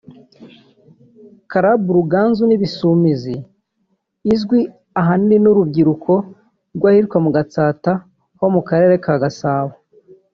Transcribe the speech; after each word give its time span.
Club 1.51 1.81
Ruganzu 1.97 2.43
n’Ibisumizi 2.47 3.35
igizwe 4.25 4.57
ahanini 4.99 5.37
n’urubyiruko 5.43 6.13
rw’ahitwa 6.75 7.17
mu 7.25 7.29
Gatsata 7.35 7.91
ho 8.39 8.47
mu 8.55 8.61
Karere 8.67 8.95
ka 9.05 9.15
Gasabo 9.23 9.73